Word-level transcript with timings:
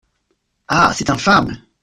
Ah! 0.67 0.93
c'est 0.95 1.11
infâme. 1.11 1.59